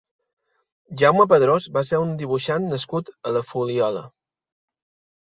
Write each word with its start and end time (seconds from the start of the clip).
Jaume 1.01 1.25
Pedrós 1.33 1.69
va 1.77 1.85
ser 1.91 2.01
un 2.07 2.17
dibuixant 2.23 2.69
nascut 2.75 3.15
a 3.23 3.39
la 3.39 3.47
Fuliola. 3.55 4.07